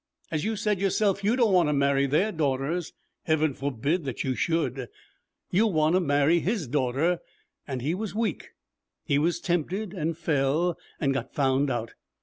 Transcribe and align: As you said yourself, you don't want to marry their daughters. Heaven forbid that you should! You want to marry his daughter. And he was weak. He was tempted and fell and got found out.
As 0.31 0.43
you 0.43 0.55
said 0.55 0.79
yourself, 0.79 1.23
you 1.23 1.35
don't 1.35 1.53
want 1.53 1.69
to 1.69 1.73
marry 1.73 2.07
their 2.07 2.31
daughters. 2.31 2.93
Heaven 3.25 3.53
forbid 3.53 4.03
that 4.05 4.23
you 4.23 4.33
should! 4.33 4.87
You 5.51 5.67
want 5.67 5.93
to 5.93 5.99
marry 5.99 6.39
his 6.39 6.65
daughter. 6.65 7.19
And 7.67 7.83
he 7.83 7.93
was 7.93 8.15
weak. 8.15 8.53
He 9.05 9.19
was 9.19 9.39
tempted 9.39 9.93
and 9.93 10.17
fell 10.17 10.75
and 10.99 11.13
got 11.13 11.35
found 11.35 11.69
out. 11.69 11.93